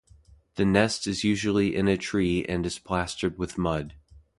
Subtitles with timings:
[0.55, 3.93] The nest is usually in a tree and is plastered with mud.